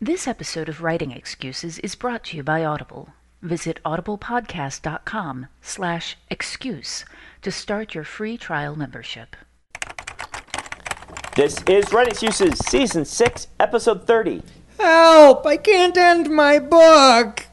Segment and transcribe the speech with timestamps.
[0.00, 3.10] This episode of Writing Excuses is brought to you by Audible.
[3.42, 7.04] Visit audiblepodcast.com slash excuse
[7.42, 9.36] to start your free trial membership.
[11.34, 14.42] This is Writing Excuses, Season 6, Episode 30.
[14.78, 15.46] Help!
[15.46, 17.46] I can't end my book!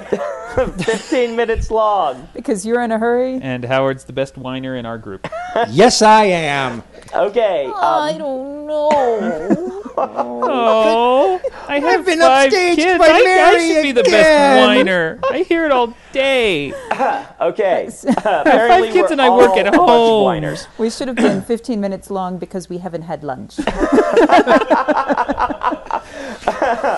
[0.54, 2.28] 15 minutes long.
[2.34, 3.38] Because you're in a hurry?
[3.42, 5.28] And Howard's the best whiner in our group.
[5.70, 6.82] yes, I am.
[7.14, 7.66] Okay.
[7.66, 9.67] Um, I don't know.
[10.00, 12.98] Oh, I have I've been five upstaged kids.
[12.98, 14.12] by I, I Mary should be the again.
[14.12, 15.20] best whiner.
[15.30, 16.72] I hear it all day.
[17.40, 17.90] okay.
[18.28, 20.24] Uh, Apparently kids we're and I work all at a bunch of home.
[20.24, 20.66] whiners.
[20.78, 23.58] we should have been 15 minutes long because we haven't had lunch.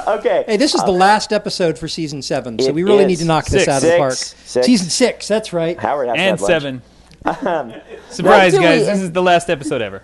[0.06, 0.44] Okay.
[0.46, 3.08] Hey, this is the uh, last episode for season seven, so It we really is.
[3.08, 3.68] need to knock this Six.
[3.68, 4.12] out of the park.
[4.14, 4.66] Six.
[4.66, 5.78] Season six, that's right.
[5.78, 6.48] Howard has to And have lunch.
[6.50, 6.82] seven.
[7.24, 7.72] Um,
[8.10, 8.86] Surprise, What do guys.
[8.86, 10.02] This is the last episode ever.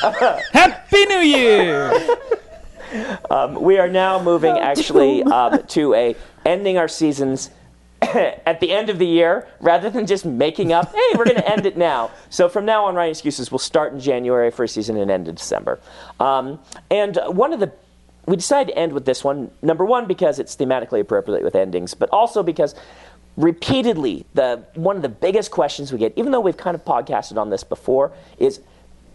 [0.52, 1.92] Happy New Year!
[3.30, 7.50] Um, we are now moving actually um, to a ending our seasons
[8.00, 11.52] at the end of the year rather than just making up, hey, we're going to
[11.52, 12.10] end it now.
[12.30, 15.28] So from now on, Writing Excuses will start in January for a season and end
[15.28, 15.78] in December.
[16.18, 17.70] Um, and one of the
[18.24, 21.92] we decided to end with this one, number one, because it's thematically appropriate with endings,
[21.92, 22.74] but also because
[23.36, 27.36] repeatedly the one of the biggest questions we get, even though we've kind of podcasted
[27.36, 28.60] on this before, is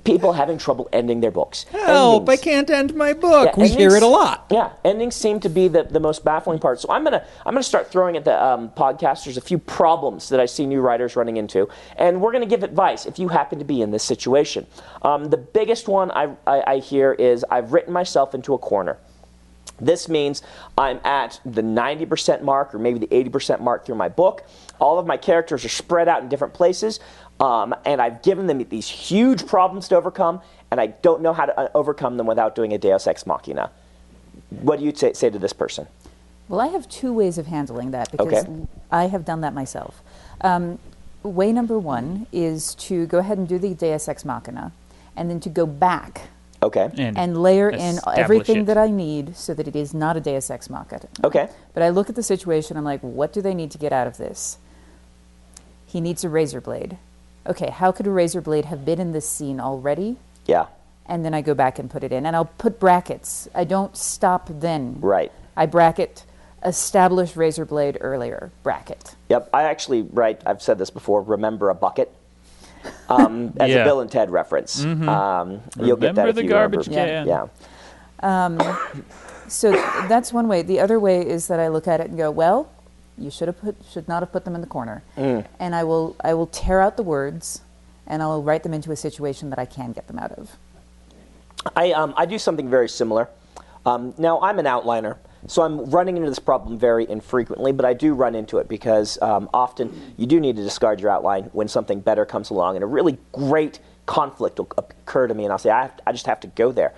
[0.05, 1.63] people having trouble ending their books.
[1.65, 2.29] Help!
[2.29, 3.53] I can't end my book.
[3.57, 4.45] Yeah, we hear it a lot.
[4.51, 6.79] Yeah, endings seem to be the, the most baffling part.
[6.79, 10.39] So I'm gonna I'm gonna start throwing at the um, podcasters a few problems that
[10.39, 11.67] I see new writers running into,
[11.97, 14.67] and we're gonna give advice if you happen to be in this situation.
[15.01, 18.97] Um, the biggest one I, I, I hear is I've written myself into a corner.
[19.79, 20.41] This means
[20.77, 24.45] I'm at the 90% mark or maybe the 80% mark through my book.
[24.79, 26.99] All of my characters are spread out in different places,
[27.39, 30.41] um, and I've given them these huge problems to overcome,
[30.71, 33.71] and I don't know how to uh, overcome them without doing a Deus Ex Machina.
[34.49, 35.87] What do you say, say to this person?
[36.47, 38.67] Well, I have two ways of handling that because Okay.
[38.91, 40.01] I have done that myself.
[40.41, 40.79] Um,
[41.23, 44.71] way number one is to go ahead and do the Deus Ex Machina,
[45.15, 46.29] and then to go back
[46.63, 46.89] Okay.
[46.97, 48.65] And, and layer in everything it.
[48.65, 51.07] that I need so that it is not a Deus Ex Machina.
[51.23, 51.49] Okay.
[51.73, 54.07] But I look at the situation, I'm like, what do they need to get out
[54.07, 54.57] of this?
[55.85, 56.97] He needs a razor blade.
[57.47, 60.17] Okay, how could a razor blade have been in this scene already?
[60.45, 60.67] Yeah.
[61.05, 62.25] And then I go back and put it in.
[62.25, 63.47] And I'll put brackets.
[63.53, 64.97] I don't stop then.
[64.99, 65.31] Right.
[65.55, 66.25] I bracket
[66.65, 68.51] establish razor blade earlier.
[68.63, 69.15] Bracket.
[69.29, 69.49] Yep.
[69.53, 70.41] I actually write.
[70.47, 71.21] I've said this before.
[71.21, 72.11] Remember a bucket.
[73.07, 73.77] Um, as Yeah.
[73.81, 74.83] a Bill and Ted reference.
[74.83, 77.23] Um, you'll get that Remember if the you garbage remember.
[77.25, 77.49] can.
[78.21, 78.67] Yeah.
[79.47, 80.63] So that's one way.
[80.63, 82.71] The other way is that I look at it and go, well,
[83.17, 85.03] you should have put should not have put them in the corner.
[85.59, 87.61] And I will I will tear out the words
[88.07, 90.57] and I'll write them into a situation that I can get them out of.
[91.75, 93.29] I, um, I do something very similar.
[93.85, 95.17] Um, now, I'm an outliner,
[95.47, 99.19] so I'm running into this problem very infrequently, but I do run into it because
[99.21, 102.83] um, often you do need to discard your outline when something better comes along, and
[102.83, 106.27] a really great conflict will occur to me, and I'll say, I, have I just
[106.27, 106.93] have to go there.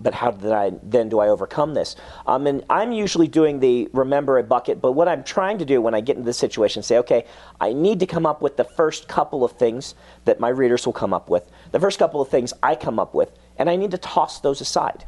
[0.00, 1.96] But how did I then do I overcome this?
[2.26, 4.80] Um, and I'm usually doing the remember a bucket.
[4.80, 7.24] But what I'm trying to do when I get into this situation, say, okay,
[7.60, 10.92] I need to come up with the first couple of things that my readers will
[10.92, 13.90] come up with, the first couple of things I come up with, and I need
[13.92, 15.04] to toss those aside.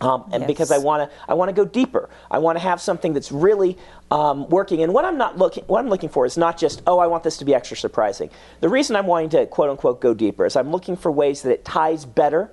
[0.00, 2.10] Um, and because I want to, I want to go deeper.
[2.30, 3.78] I want to have something that's really
[4.10, 4.82] um, working.
[4.82, 7.24] And what I'm not looking, what I'm looking for is not just, oh, I want
[7.24, 8.28] this to be extra surprising.
[8.60, 11.50] The reason I'm wanting to quote unquote go deeper is I'm looking for ways that
[11.50, 12.50] it ties better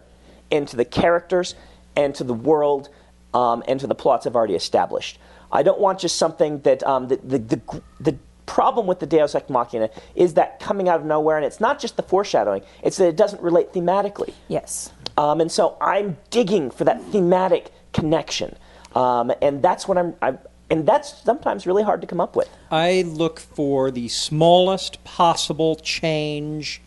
[0.52, 1.56] into the characters
[1.96, 2.90] and to the world
[3.34, 5.20] um, and to the plots I've already established.
[5.52, 9.36] I don't want just something that um, the, the, the, the problem with the Deus
[9.36, 12.98] Ex Machina is that coming out of nowhere, and it's not just the foreshadowing; it's
[12.98, 14.34] that it doesn't relate thematically.
[14.48, 14.92] Yes.
[15.18, 18.56] Um, and so I'm digging for that thematic connection,
[18.96, 20.40] um, and that's what I'm, I'm.
[20.70, 22.50] And that's sometimes really hard to come up with.
[22.72, 26.82] I look for the smallest possible change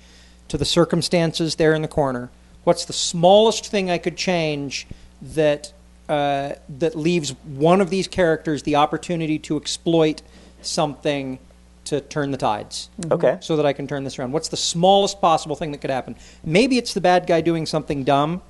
[0.49, 2.31] to the circumstances there in the corner.
[2.67, 4.89] What's the smallest thing I could change
[5.23, 5.73] that
[6.09, 10.21] uh, that leaves one of these characters the opportunity to exploit
[10.63, 11.39] something
[11.85, 12.91] to turn the tides?
[13.09, 13.39] Okay.
[13.41, 14.33] so that I can turn this around?
[14.33, 16.17] What's the smallest possible thing that could happen?
[16.43, 18.43] Maybe it's the bad guy doing something dumb,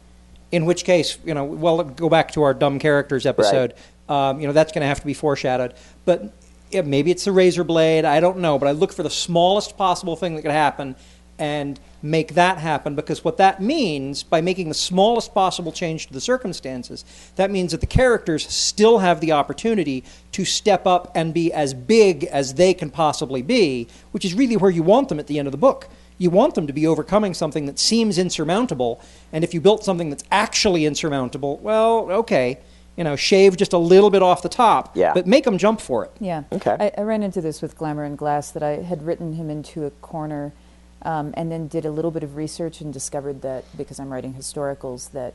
[0.50, 3.74] in which case, you know, well, go back to our dumb characters episode.
[4.08, 5.74] Um, you know, that's going to have to be foreshadowed.
[6.06, 6.32] But
[6.70, 8.06] yeah, maybe it's the razor blade.
[8.06, 8.58] I don't know.
[8.58, 10.96] But I look for the smallest possible thing that could happen
[11.38, 16.12] and make that happen because what that means by making the smallest possible change to
[16.12, 17.04] the circumstances
[17.36, 21.74] that means that the characters still have the opportunity to step up and be as
[21.74, 25.38] big as they can possibly be which is really where you want them at the
[25.38, 25.88] end of the book
[26.18, 28.98] You want them to be overcoming something that seems insurmountable,
[29.32, 32.56] and if you built something that's actually insurmountable, well, okay,
[32.96, 35.12] you know, shave just a little bit off the top, Yeah.
[35.12, 36.10] but make them jump for it.
[36.18, 36.44] Yeah.
[36.50, 36.74] Okay.
[36.80, 39.84] I, I ran into this with Glamour in Glass that I had written him into
[39.84, 40.54] a corner
[41.02, 44.34] um, and then did a little bit of research and discovered that because I'm writing
[44.34, 45.34] historicals, that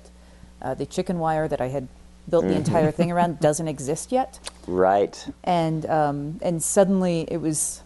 [0.62, 1.88] uh, the chicken wire that I had
[2.30, 4.40] built the entire thing around doesn't exist yet.
[4.68, 5.28] Right.
[5.44, 7.82] And, um, and suddenly it was.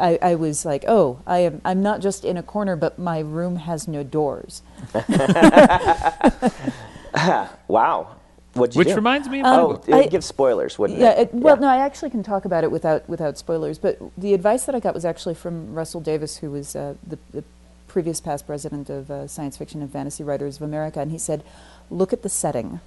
[0.00, 1.60] I, I was like, oh, I am.
[1.64, 4.62] I'm not just in a corner, but my room has no doors.
[7.68, 8.16] Wow.
[8.56, 8.94] What'd you Which do?
[8.94, 11.28] reminds me of Oh, Um, it I- would spoilers, wouldn't Yeah, it?
[11.28, 13.78] it, well, no, I actually can talk about it without without spoilers.
[13.78, 17.18] But the advice that I got was actually from Russell Davis, who was uh, the,
[17.32, 17.44] the
[17.88, 21.42] previous past president of uh, Science Fiction and Fantasy Writers of America, and he said,
[21.90, 22.80] "Look at the setting,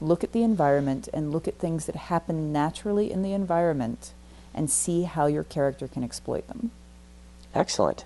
[0.00, 4.12] look at the environment, and look at things that happen naturally in the environment,
[4.54, 6.70] and see how your character can exploit them."
[7.54, 8.04] Excellent.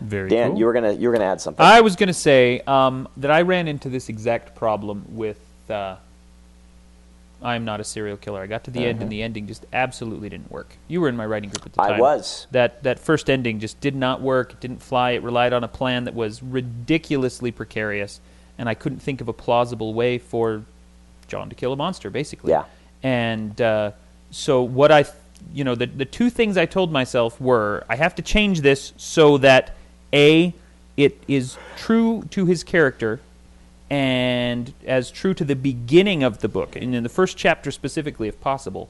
[0.00, 0.58] Very Dan, cool.
[0.58, 1.64] you were gonna you were gonna add something.
[1.64, 5.38] I was going to say um, that I ran into this exact problem with
[5.70, 5.96] uh,
[7.42, 8.40] I'm not a serial killer.
[8.40, 10.76] I got to the end, and the ending just absolutely didn't work.
[10.88, 11.92] You were in my writing group at the time.
[11.92, 12.46] I was.
[12.52, 14.52] That that first ending just did not work.
[14.52, 15.10] It didn't fly.
[15.12, 18.20] It relied on a plan that was ridiculously precarious,
[18.56, 20.62] and I couldn't think of a plausible way for
[21.28, 22.52] John to kill a monster, basically.
[22.52, 22.64] Yeah.
[23.02, 23.92] And uh,
[24.30, 25.04] so what I,
[25.52, 28.94] you know, the the two things I told myself were I have to change this
[28.96, 29.74] so that
[30.14, 30.54] a
[30.96, 33.20] it is true to his character
[33.90, 38.28] and as true to the beginning of the book and in the first chapter specifically
[38.28, 38.88] if possible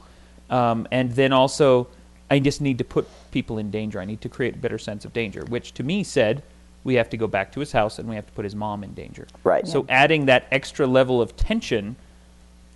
[0.50, 1.88] um, and then also
[2.30, 5.04] i just need to put people in danger i need to create a better sense
[5.04, 6.42] of danger which to me said
[6.84, 8.84] we have to go back to his house and we have to put his mom
[8.84, 9.66] in danger Right.
[9.66, 11.96] so adding that extra level of tension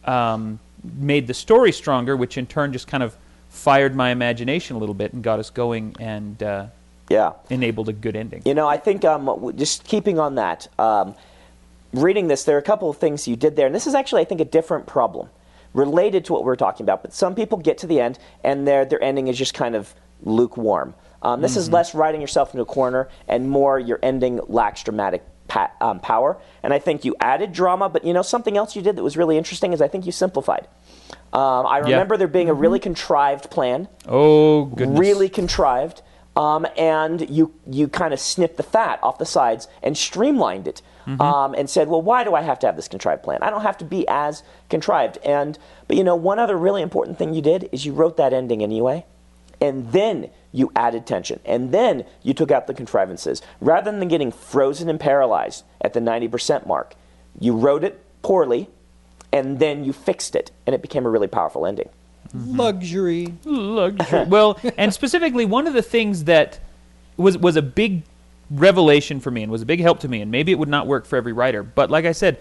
[0.05, 3.17] um, made the story stronger which in turn just kind of
[3.49, 6.67] fired my imagination a little bit and got us going and uh,
[7.09, 7.33] Yeah.
[7.49, 11.15] enabled a good ending You know, I think um, just keeping on that, um,
[11.93, 14.23] reading this, there are a couple of things you did there, and this is actually,
[14.23, 15.29] I think, a different problem
[15.75, 17.03] related to what we are talking about.
[17.03, 19.95] But some people get to the end, and their their ending is just kind of
[20.23, 20.95] lukewarm.
[21.23, 25.25] Um, this is less writing yourself into a corner, and more your ending lacks dramatic
[25.49, 26.39] pa- um, power.
[26.63, 29.17] And I think you added drama, but you know something else you did that was
[29.17, 30.69] really interesting is I think you simplified.
[31.33, 36.03] Um, I remember there being a really contrived plan oh goodness really contrived,
[36.39, 40.81] um, and you you kind of snipped the fat off the sides and streamlined it,
[41.21, 43.39] um, and said, well, why do I have to have this contrived plan?
[43.43, 45.19] I don't have to be as contrived.
[45.25, 48.33] And but you know, one other really important thing you did is you wrote that
[48.33, 49.05] ending anyway,
[49.61, 54.33] and then you added tension, and then you took out the contrivances rather than getting
[54.33, 56.95] frozen and paralyzed at the ninety percent mark.
[57.41, 58.69] You wrote it poorly,
[59.33, 61.89] and then you fixed it, and it became a really powerful ending.
[62.35, 63.35] Luxury.
[63.45, 64.25] luxury.
[64.25, 66.59] well, and specifically, one of the things that
[67.17, 68.03] was was a big
[68.51, 70.87] revelation for me and was a big help to me, and maybe it would not
[70.87, 72.39] work for every writer, but like I said,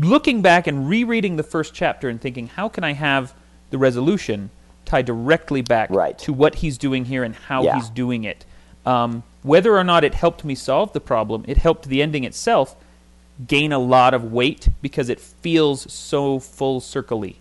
[0.00, 3.34] looking back and rereading the first chapter and thinking, how can I have
[3.70, 4.50] the resolution
[4.84, 6.18] tied directly back Right.
[6.20, 7.76] to what he's doing here and how Yeah.
[7.76, 8.44] he's doing it?
[8.86, 12.74] Um, whether or not it helped me solve the problem, it helped the ending itself
[13.46, 17.34] gain a lot of weight because it feels so full circle-y.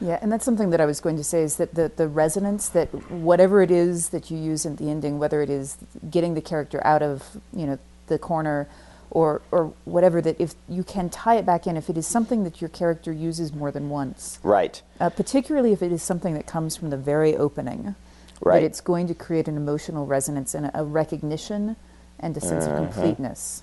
[0.00, 2.68] Yeah, and that's something that I was going to say is that the, the resonance
[2.70, 5.78] that whatever it is that you use in the ending, whether it is
[6.10, 7.78] getting the character out of you know
[8.08, 8.68] the corner,
[9.10, 12.44] or or whatever, that if you can tie it back in, if it is something
[12.44, 14.82] that your character uses more than once, Right.
[15.00, 17.94] uh, particularly if it is something that comes from the very opening,
[18.42, 18.60] Right.
[18.60, 21.76] that it's going to create an emotional resonance and a, a recognition
[22.20, 23.62] and a sense of completeness.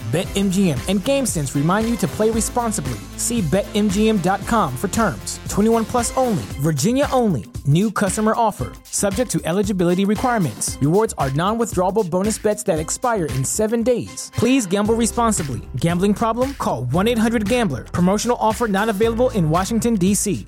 [0.11, 2.99] BetMGM and GameSense remind you to play responsibly.
[3.15, 5.39] See BetMGM.com for terms.
[5.47, 7.45] 21 plus only, Virginia only.
[7.65, 8.73] New customer offer.
[8.83, 10.77] Subject to eligibility requirements.
[10.81, 14.33] Rewards are non withdrawable bonus bets that expire in seven days.
[14.35, 15.61] Please gamble responsibly.
[15.77, 16.55] Gambling problem?
[16.55, 17.85] Call 1 800 Gambler.
[17.85, 20.45] Promotional offer not available in Washington, D.C.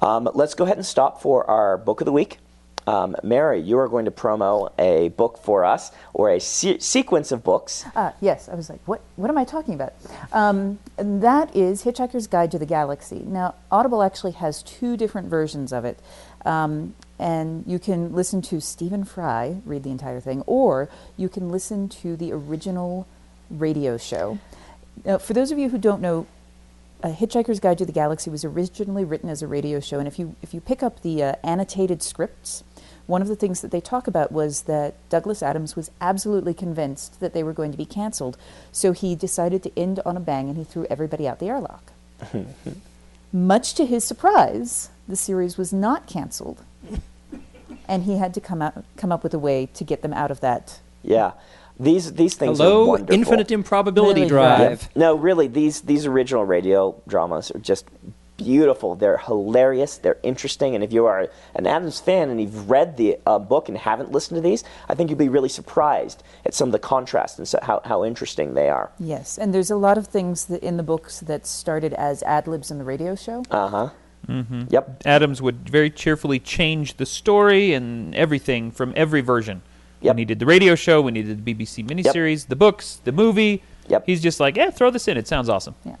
[0.00, 2.36] Um, let's go ahead and stop for our book of the week.
[2.86, 7.32] Um, Mary, you are going to promo a book for us, or a se- sequence
[7.32, 7.84] of books.
[7.96, 8.48] Ah, yes.
[8.48, 9.00] I was like, what?
[9.16, 9.94] What am I talking about?
[10.32, 13.20] Um, and that is Hitchhiker's Guide to the Galaxy.
[13.20, 15.98] Now, Audible actually has two different versions of it,
[16.44, 21.48] um, and you can listen to Stephen Fry read the entire thing, or you can
[21.48, 23.06] listen to the original
[23.50, 24.38] radio show.
[25.04, 26.26] Now, for those of you who don't know,
[27.02, 30.18] uh, Hitchhiker's Guide to the Galaxy was originally written as a radio show, and if
[30.18, 32.64] you if you pick up the uh, annotated scripts,
[33.06, 37.20] one of the things that they talk about was that Douglas Adams was absolutely convinced
[37.20, 38.36] that they were going to be canceled,
[38.72, 41.92] so he decided to end on a bang and he threw everybody out the airlock.
[43.32, 46.62] Much to his surprise, the series was not canceled,
[47.88, 50.30] and he had to come out come up with a way to get them out
[50.30, 50.78] of that.
[51.02, 51.32] Yeah,
[51.78, 53.14] these these things are Hello, wonderful.
[53.14, 54.88] infinite improbability Really drive.
[54.96, 57.86] No, really, these these original radio dramas are just
[58.36, 58.94] beautiful.
[58.94, 59.98] They're hilarious.
[59.98, 60.74] They're interesting.
[60.74, 64.12] And if you are an Adams fan and you've read the uh, book and haven't
[64.12, 67.46] listened to these, I think you'd be really surprised at some of the contrast and
[67.46, 68.90] so how how interesting they are.
[68.98, 72.46] Yes, and there's a lot of things that in the books that started as ad
[72.48, 73.44] libs in the radio show.
[73.50, 73.90] Uh huh.
[74.28, 74.62] Mm-hmm.
[74.70, 75.02] Yep.
[75.04, 79.60] Adams would very cheerfully change the story and everything from every version.
[80.00, 80.10] Yep.
[80.12, 83.12] When he did the radio show, when he did the BBC miniseries, the books, the
[83.12, 84.04] movie, Yep.
[84.06, 85.18] he's just like, yeah, throw this in.
[85.18, 85.74] It sounds awesome.
[85.84, 85.96] Yeah.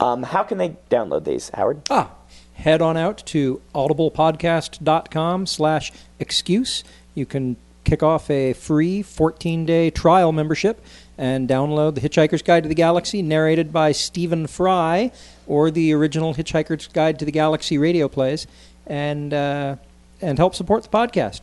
[0.00, 1.82] Um, how can they download these, Howard?
[1.90, 2.10] Ah,
[2.54, 6.84] head on out to audiblepodcast.com slash excuse.
[7.14, 10.84] You can kick off a free 14-day trial membership
[11.16, 15.10] and download The Hitchhiker's Guide to the Galaxy, narrated by Stephen Fry,
[15.46, 18.46] or the original Hitchhiker's Guide to the Galaxy radio plays,
[18.86, 19.76] and, uh,
[20.20, 21.40] and help support the podcast.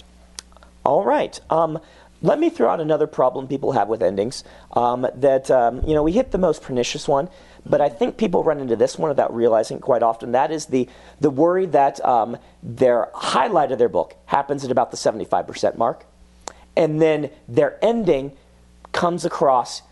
[0.86, 1.40] All right.
[1.50, 1.80] Um,
[2.26, 4.44] let me throw out another problem people have with endings.
[4.74, 7.30] Um, that um, you know, we hit the most pernicious one,
[7.66, 10.32] but I think people run into this one without realizing quite often.
[10.32, 10.90] That is the
[11.20, 15.46] the worry that um, their highlight of their book happens at about the seventy five
[15.48, 16.06] percent mark,
[16.76, 18.32] and then their ending
[18.92, 19.84] comes across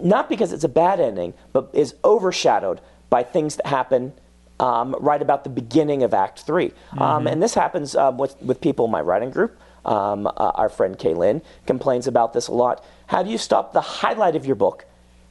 [0.00, 2.80] not because it's a bad ending, but is overshadowed
[3.10, 4.12] by things that happen
[4.60, 8.60] um, right about the beginning of Act 3 Um, and this happens um, with with
[8.60, 9.58] people in my writing group.
[9.88, 12.84] Um, uh, our friend Kaylynn complains about this a lot.
[13.06, 14.84] How do you stop the highlight of your book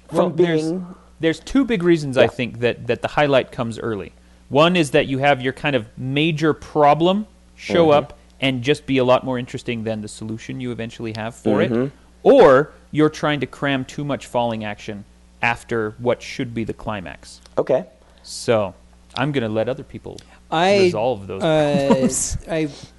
[0.08, 3.78] from Well, there's, being there's two big reasons I think that, that the highlight comes
[3.78, 4.14] early.
[4.50, 7.98] One is that you have your kind of major problem show Mm-hmm.
[7.98, 11.60] up and just be a lot more interesting than the solution you eventually have for
[11.60, 11.82] Mm-hmm.
[11.86, 11.92] it.
[12.24, 15.06] Or you're trying to cram too much falling action
[15.42, 17.42] after what should be the climax.
[17.60, 17.86] okay?
[18.24, 18.74] So
[19.16, 20.18] I'm going to let other people
[20.50, 21.42] I resolve those.
[21.44, 22.08] uh,
[22.52, 22.70] I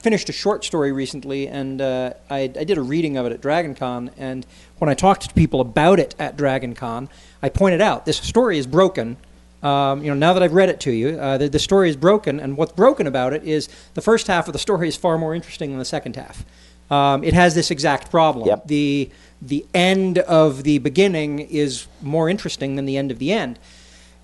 [0.00, 3.40] finished a short story recently, and uh, I, I did a reading of it at
[3.40, 4.10] DragonCon.
[4.16, 4.46] And
[4.78, 7.08] when I talked to people about it at DragonCon,
[7.42, 9.18] I pointed out this story is broken.
[9.62, 11.96] Um, you know, now that I've read it to you, uh, the, the story is
[11.96, 15.18] broken, and what's broken about it is the first half of the story is far
[15.18, 16.44] more interesting than the second half.
[16.90, 18.48] Um, it has this exact problem.
[18.48, 18.66] Yep.
[18.66, 19.10] The
[19.42, 23.58] the end of the beginning is more interesting than the end of the end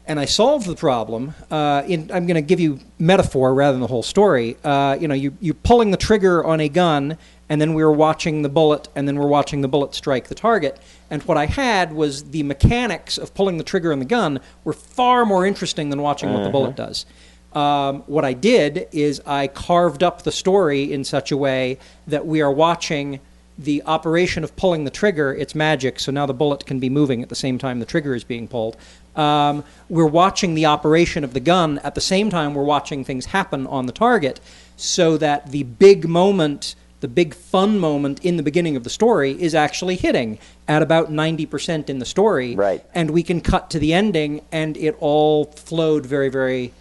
[0.06, 1.34] and I solved the problem.
[1.50, 4.56] Uh, in, I'm going to give you metaphor rather than the whole story.
[4.62, 7.92] Uh, you know, you, you're pulling the trigger on a gun, and then we were
[7.92, 10.78] watching the bullet, and then we're watching the bullet strike the target.
[11.10, 14.72] And what I had was the mechanics of pulling the trigger on the gun were
[14.72, 17.04] far more interesting than watching what the bullet does.
[17.52, 22.26] Um, what I did is I carved up the story in such a way that
[22.26, 23.18] we are watching
[23.58, 27.22] the operation of pulling the trigger, it's magic, so now the bullet can be moving
[27.22, 28.76] at the same time the trigger is being pulled.
[29.16, 33.26] Um, we're watching the operation of the gun at the same time we're watching things
[33.26, 34.40] happen on the target,
[34.76, 39.32] so that the big moment, the big fun moment in the beginning of the story
[39.40, 42.54] is actually hitting at about 90% in the story.
[42.54, 42.85] Right.
[42.94, 46.73] And we can cut to the ending, and it all flowed very, very,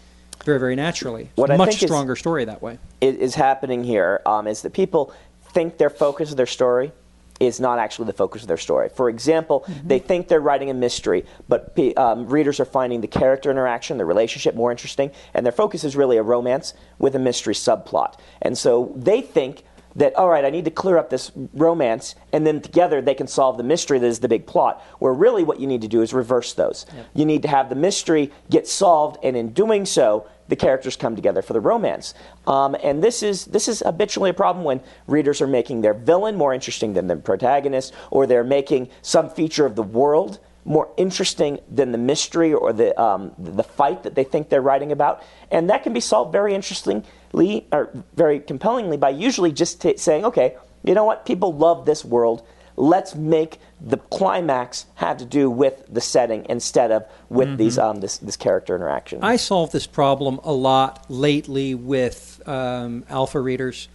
[0.44, 1.24] very, very naturally.
[1.24, 2.80] It's What a I much think is- stronger story that way.
[3.02, 5.14] is, is happening here um, is that people
[5.54, 6.92] think their focus of their story
[7.40, 8.90] is not actually the focus of their story.
[8.90, 13.52] For example, they think they're writing a mystery, but um, readers are finding the character
[13.52, 17.54] interaction, the relationship more interesting, and their focus is really a romance with a mystery
[17.54, 18.18] subplot.
[18.42, 19.64] And so they think
[19.98, 23.28] that, all right, I need to clear up this romance, and then together they can
[23.28, 26.02] solve the mystery that is the big plot, where really what you need to do
[26.02, 26.86] is reverse those.
[27.14, 31.16] You need to have the mystery get solved, and in doing so, the characters come
[31.16, 32.14] together for the romance.
[32.48, 36.36] Um, and this is this is habitually a problem when readers are making their villain
[36.36, 41.60] more interesting than the protagonist, or they're making some feature of the world more interesting
[41.70, 45.24] than the mystery or the um, the fight that they think they're writing about.
[45.52, 50.26] And that can be solved very interestingly or very compellingly by usually just t- saying,
[50.26, 52.46] okay, you know what, people love this world.
[52.78, 58.02] Let's make the climax have to do with the setting instead of with these um,
[58.02, 59.24] this this character interaction.
[59.24, 63.88] I solve this problem a lot lately with um, alpha readers,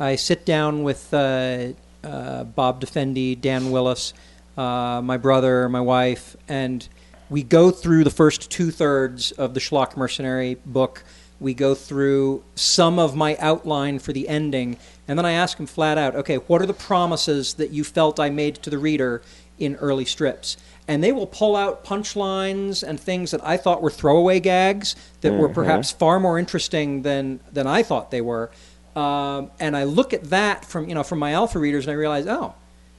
[0.00, 1.72] I sit down with uh,
[2.04, 4.14] uh, Bob Defendi, Dan Willis,
[4.56, 6.88] uh, my brother, my wife, and
[7.28, 11.02] we go through the first two thirds of the Schlock Mercenary book.
[11.40, 14.76] We go through some of my outline for the ending,
[15.06, 18.18] and then I ask him flat out, okay, what are the promises that you felt
[18.18, 19.22] I made to the reader
[19.58, 20.56] in early strips?
[20.88, 25.32] And they will pull out punchlines and things that I thought were throwaway gags that
[25.32, 28.50] were perhaps far more interesting than, than I thought they were.
[28.96, 31.94] Um, and I look at that from, you know, from my alpha readers and I
[31.94, 32.54] realize, oh,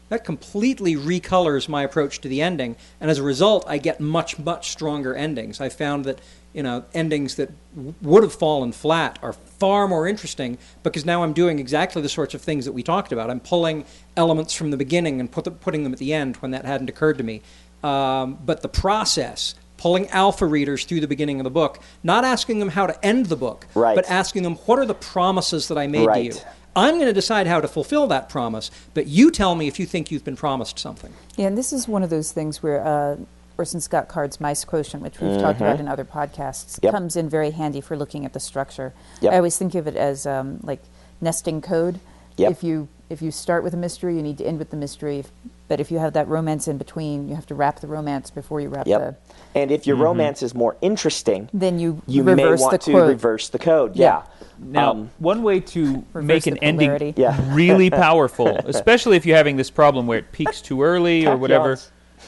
[0.10, 4.39] that completely recolors my approach to the ending, and as a result, I get much,
[4.39, 5.62] much stronger endings.
[5.62, 6.19] I found that
[6.53, 11.24] you know endings that w- would have fallen flat are far more interesting because now
[11.24, 13.29] I'm doing exactly the sorts of things that we talked about.
[13.29, 13.86] I'm pulling
[14.18, 16.89] elements from the beginning and put the, putting them at the end when that hadn't
[16.89, 17.41] occurred to me.
[17.84, 22.60] Um, but the process, pulling alpha readers through the beginning of the book, not asking
[22.60, 23.96] them how to end the book, Right.
[23.96, 26.34] but asking them what are the promises that I made to you.
[26.75, 29.86] I'm going to decide how to fulfill that promise, but you tell me if you
[29.86, 31.13] think you've been promised something.
[31.36, 33.18] Yeah, and this is one of those things where uh,
[33.60, 36.86] Orson Scott Card's MICE quotient, which we've talked about in other podcasts, Mm-hmm.
[36.86, 36.94] Yep.
[36.94, 38.94] comes in very handy for looking at the structure.
[39.22, 39.34] Yep.
[39.34, 40.82] I always think of it as um, like
[41.20, 42.00] nesting code.
[42.38, 42.51] Yep.
[42.51, 45.20] If you if you start with a mystery, you need to end with the mystery.
[45.20, 45.32] If,
[45.68, 48.62] but if you have that romance in between, you have to wrap the romance before
[48.62, 49.00] you wrap Yep.
[49.01, 49.60] the.
[49.60, 53.10] And if your romance is more interesting, Then you you may want the to quote.
[53.10, 53.96] reverse the code.
[53.98, 54.22] Yeah.
[54.58, 57.13] Now, Um, one way to make the an ending.
[57.18, 57.36] Yeah.
[57.54, 61.78] really powerful, especially if you're having this problem where it peaks too early or whatever.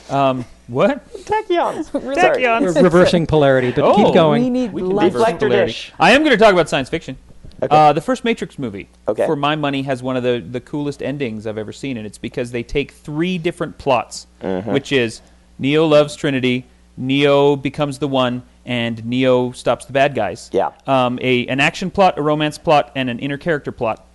[0.09, 1.07] Um, what?
[1.25, 1.89] Tachyons.
[2.15, 2.75] Tachyons.
[2.75, 3.95] We're reversing polarity, but Oh.
[3.95, 4.43] keep going.
[4.43, 5.13] We need We can life.
[5.13, 5.71] reverse Deflector polarity.
[5.71, 5.91] dish.
[5.99, 7.17] I am going to talk about science fiction.
[7.63, 7.75] Okay.
[7.75, 9.25] Uh, the first Matrix movie, Okay.
[9.27, 12.17] for my money, has one of the, the coolest endings I've ever seen, and it's
[12.17, 14.71] because they take three different plots, Mm-hmm.
[14.71, 15.21] which is
[15.59, 16.65] Neo loves Trinity,
[16.97, 20.49] Neo becomes the one, and Neo stops the bad guys.
[20.51, 20.71] Yeah.
[20.87, 24.05] Um, a an action plot, a romance plot, and an inner character plot,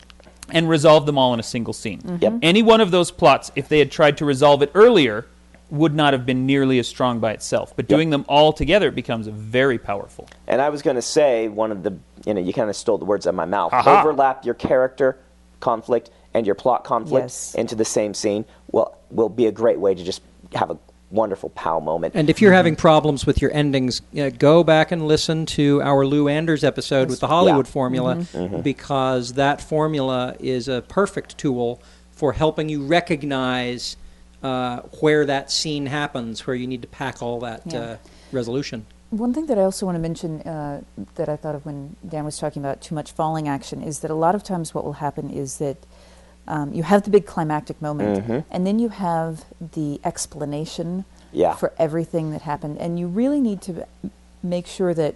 [0.51, 2.19] and resolve them all in a single scene.
[2.21, 2.35] Yep.
[2.43, 5.27] Any one of those plots, if they had tried to resolve it earlier,
[5.71, 7.73] would not have been nearly as strong by itself.
[7.75, 10.29] But doing them all together, it becomes very powerful.
[10.47, 12.99] And I was going to say one of the, you know, you kind of stole
[12.99, 13.73] the words out of my mouth.
[13.73, 14.01] Aha.
[14.03, 15.19] Overlap your character
[15.61, 17.55] conflict and your plot conflict Yes.
[17.55, 20.21] into the same scene will will be a great way to just
[20.55, 20.79] have a
[21.11, 22.15] wonderful pow moment.
[22.17, 26.05] And if you're having problems with your endings, uh, go back and listen to our
[26.05, 27.73] Lou Anders episode with the Hollywood Yeah.
[27.73, 28.61] formula Mm-hmm.
[28.61, 31.81] because that formula is a perfect tool
[32.13, 33.97] for helping you recognize
[34.47, 37.78] uh, where that scene happens, where you need to pack all that Yeah.
[37.80, 37.97] uh,
[38.32, 38.87] resolution.
[39.11, 40.82] One thing that I also want to mention uh,
[41.15, 44.11] that I thought of when Dan was talking about too much falling action is that
[44.11, 45.76] a lot of times what will happen is that
[46.49, 49.45] um, you have the big climactic moment, and then you have
[49.78, 51.54] the explanation Yeah.
[51.56, 53.73] for everything that happened, and you really need to
[54.43, 55.15] make sure that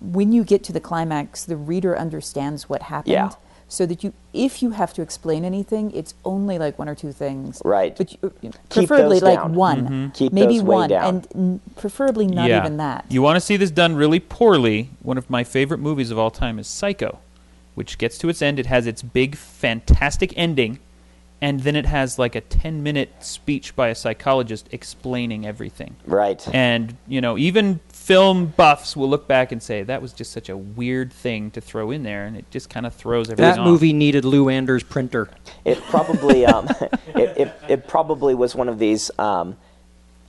[0.00, 3.12] when you get to the climax, the reader understands what happened.
[3.12, 3.30] Yeah.
[3.72, 7.10] So that you, if you have to explain anything, it's only like one or two
[7.10, 7.62] things.
[7.64, 7.96] Right.
[7.96, 8.52] But you, uh, Keep
[8.88, 9.54] preferably those like down.
[9.54, 11.08] one, Keep maybe those way one, down.
[11.08, 12.58] and n- preferably not yeah.
[12.60, 13.06] even that.
[13.08, 14.90] You want to see this done really poorly?
[15.00, 17.20] One of my favorite movies of all time is Psycho,
[17.74, 18.58] which gets to its end.
[18.58, 20.78] It has its big, fantastic ending,
[21.40, 25.96] and then it has like a 10 minute speech by a psychologist explaining everything.
[26.04, 26.46] right.
[26.54, 30.48] And, you know, even film buffs will look back and say, that was just such
[30.48, 33.58] a weird thing to throw in there, and it just kind of throws everything That
[33.60, 33.66] off.
[33.66, 35.28] movie needed Lou Anders' printer.
[35.64, 36.68] It probably um,
[37.14, 39.56] it, it, it probably was one of these um,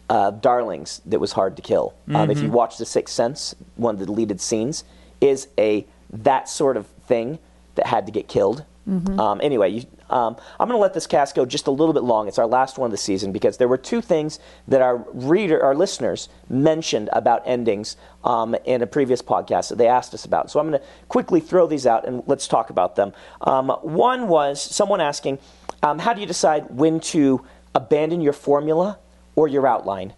[0.09, 1.93] uh, darlings that was hard to kill.
[2.13, 2.53] Um, if you Mm-hmm.
[2.53, 4.83] watch The Sixth Sense, one of the deleted scenes
[5.21, 7.39] is a that sort of thing
[7.75, 8.65] that had to get killed.
[8.85, 12.03] Um, anyway, you, um, I'm going to let this cast go just a little bit
[12.03, 12.27] long.
[12.27, 15.61] It's our last one of the season because there were two things that our reader,
[15.63, 20.51] our listeners, mentioned about endings um, in a previous podcast that they asked us about.
[20.51, 23.11] So I'm going to quickly throw these out and let's talk about them.
[23.41, 25.39] Um, one was someone asking,
[25.81, 28.99] um, "How do you decide when to abandon your formula
[29.35, 30.13] or your outline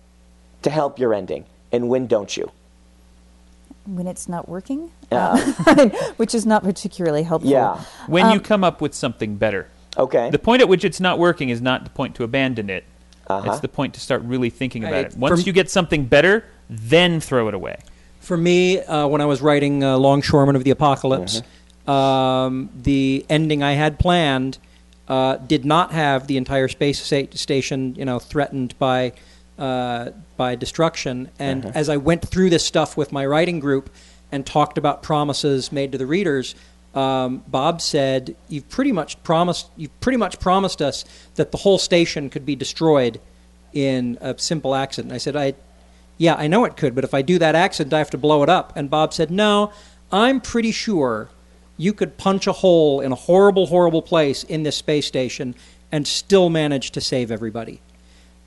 [0.64, 2.52] to help your ending, and when don't you?"
[3.86, 5.54] when it's not working, Yeah.
[5.68, 7.52] Uh, which is not particularly helpful.
[7.52, 7.84] Yeah.
[8.08, 9.68] when Um, you come up with something better.
[9.98, 10.30] Okay.
[10.30, 12.84] The point at which it's not working is not the point to abandon it.
[13.28, 13.52] Uh-huh.
[13.52, 15.06] It's the point to start really thinking about Right.
[15.08, 15.18] it.
[15.18, 17.78] Once you get something better, then throw it away.
[18.20, 21.42] For me, uh, when I was writing uh, Longshoreman of the Apocalypse,
[21.88, 24.58] um, the ending I had planned
[25.08, 29.14] uh, did not have the entire space station, you know, threatened by
[29.58, 31.30] uh, by destruction.
[31.40, 33.90] And as I went through this stuff with my writing group
[34.32, 36.56] and talked about promises made to the readers,
[36.96, 39.70] um, Bob said, "You've pretty much promised.
[39.76, 41.06] You've pretty much promised us
[41.36, 43.20] that the whole station could be destroyed
[43.74, 45.56] in a simple accident." I said, "I."
[46.18, 48.42] Yeah, I know it could, but if I do that accident, I have to blow
[48.42, 48.72] it up.
[48.78, 49.74] And Bob said, No,
[50.14, 51.30] I'm pretty sure
[51.78, 55.56] you could punch a hole in a horrible, horrible place in this space station
[55.92, 57.82] and still manage to save everybody.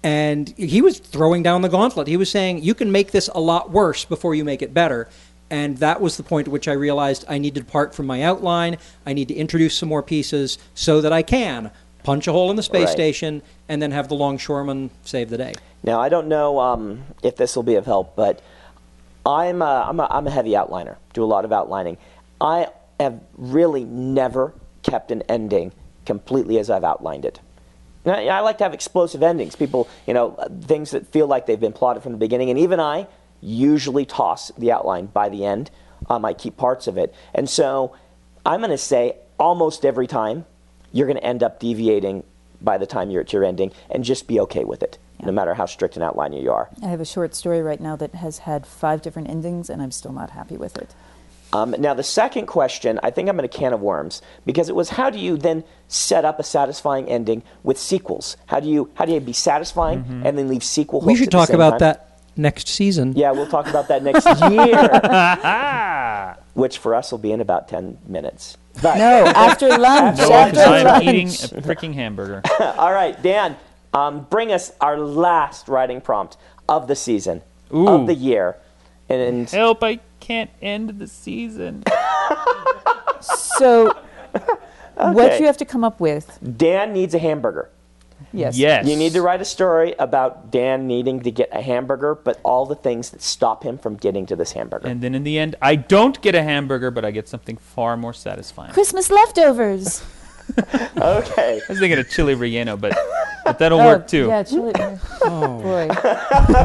[0.03, 2.07] And he was throwing down the gauntlet.
[2.07, 5.09] He was saying, you can make this a lot worse before you make it better.
[5.51, 8.23] And that was the point at which I realized I need to depart from my
[8.23, 8.77] outline.
[9.07, 11.71] I need to introduce some more pieces so that I can
[12.03, 12.93] punch a hole in the space Right.
[12.93, 15.55] station and then have the longshoreman save the day.
[15.83, 18.43] Now, I don't know um, if this will be of help, but
[19.25, 21.99] I'm a, I'm, a, I'm a heavy outliner, do a lot of outlining.
[22.41, 22.69] I
[23.01, 25.73] have really never kept an ending
[26.07, 27.41] completely as I've outlined it.
[28.07, 30.31] I, I like to have explosive endings, people, you know,
[30.63, 32.49] things that feel like they've been plotted from the beginning.
[32.51, 33.07] And even I
[33.40, 35.70] usually toss the outline by the end.
[36.09, 37.14] Um, I keep parts of it.
[37.35, 37.94] And so
[38.44, 40.44] I'm going to say almost every time
[40.92, 42.24] you're going to end up deviating
[42.61, 45.55] by the time you're at your ending and just be okay with it, no matter
[45.55, 46.68] how strict an outliner you are.
[46.83, 49.92] I have a short story right now that has had five different endings, and I'm
[49.92, 50.94] still not happy with it.
[51.53, 54.74] Um, now, the second question, I think I'm in a can of worms because it
[54.74, 58.37] was how do you then set up a satisfying ending with sequels?
[58.46, 61.01] How do you how do you be satisfying and then leave sequel?
[61.01, 61.79] We should talk about time?
[61.79, 62.08] that
[62.38, 63.12] next season.
[63.16, 67.98] Yeah, we'll talk about that next year, which for us will be in about ten
[68.07, 68.57] minutes.
[68.83, 70.18] But, No, after lunch.
[70.18, 71.05] No, after because I'm lunch.
[71.05, 72.42] eating a freaking hamburger.
[72.79, 73.57] all right, Dan,
[73.92, 76.37] um, bring us our last writing prompt
[76.68, 77.42] of the season
[77.74, 77.88] Ooh.
[77.88, 78.57] of the year,
[79.09, 79.83] and Help!
[79.83, 81.83] I can't end the season.
[83.20, 83.87] So,
[84.94, 85.40] what Okay.
[85.40, 87.68] you have to come up with, Dan needs a hamburger.
[88.33, 88.87] Yes, Yes.
[88.87, 92.67] You need to write a story about Dan needing to get a hamburger, but all
[92.67, 94.88] the things that stop him from getting to this hamburger.
[94.88, 97.97] And then in the end, I don't get a hamburger, but I get something far
[97.97, 98.73] more satisfying.
[98.73, 100.03] Christmas leftovers.
[100.97, 101.61] Okay.
[101.61, 102.97] I was thinking of chili relleno, but,
[103.49, 104.27] but that'll Oh, work too.
[104.29, 104.73] Yeah, chili.
[105.23, 105.89] Oh boy.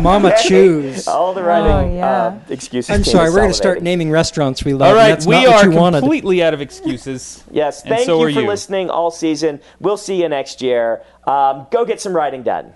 [0.01, 1.07] Mama choose.
[1.07, 2.07] All the writing Oh, yeah.
[2.25, 2.89] uh, excuses.
[2.89, 4.89] I'm sorry, we're going to start naming restaurants we love.
[4.89, 5.99] All right, and that's we not what are you wanted.
[6.01, 7.43] completely out of excuses.
[7.51, 8.47] Yes, thank so you for you.
[8.47, 9.59] listening all season.
[9.79, 11.01] We'll see you next year.
[11.25, 12.73] Um, go get some writing done.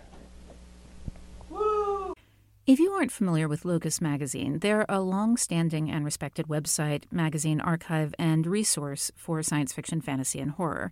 [2.65, 7.62] If you aren't familiar with Locus Magazine, they're a long standing and respected website, magazine
[7.62, 10.91] archive, and resource for science fiction, fantasy, and horror.